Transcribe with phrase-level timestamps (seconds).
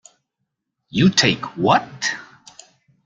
[0.89, 2.15] You take what?